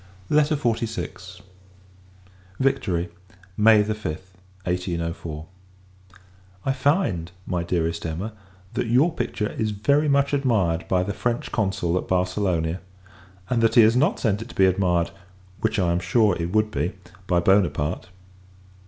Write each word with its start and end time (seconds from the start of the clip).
LETTER 0.31 0.55
XLVI. 0.55 1.41
Victory, 2.59 3.09
May 3.55 3.83
5, 3.83 4.03
1804. 4.63 5.45
I 6.65 6.73
find, 6.73 7.31
my 7.45 7.61
Dearest 7.63 8.03
Emma, 8.07 8.33
that 8.73 8.87
your 8.87 9.13
picture 9.13 9.51
is 9.51 9.69
very 9.69 10.09
much 10.09 10.33
admired 10.33 10.87
by 10.87 11.03
the 11.03 11.13
French 11.13 11.51
Consul 11.51 11.99
at 11.99 12.07
Barcelona; 12.07 12.79
and 13.47 13.61
that 13.61 13.75
he 13.75 13.81
has 13.81 13.95
not 13.95 14.19
sent 14.19 14.41
it 14.41 14.49
to 14.49 14.55
be 14.55 14.65
admired 14.65 15.11
which, 15.59 15.77
I 15.77 15.91
am 15.91 15.99
sure, 15.99 16.35
it 16.35 16.51
would 16.51 16.71
be 16.71 16.93
by 17.27 17.39
Buonaparte. 17.39 18.07